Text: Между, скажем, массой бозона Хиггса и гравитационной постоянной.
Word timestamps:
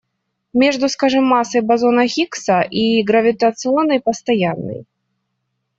Между, 0.53 0.89
скажем, 0.89 1.23
массой 1.27 1.61
бозона 1.61 2.07
Хиггса 2.07 2.61
и 2.61 3.03
гравитационной 3.03 3.99
постоянной. 4.01 4.87